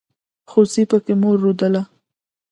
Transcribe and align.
خوسي 0.49 0.83
پکې 0.89 1.13
مور 1.21 1.37
رودله. 1.43 1.81